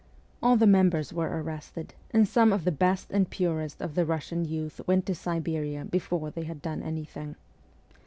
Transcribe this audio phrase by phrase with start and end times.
[0.41, 4.45] All the members were arrested, and some of the best and purest of the Russian
[4.45, 7.35] youth went to Siberia before they had done anything.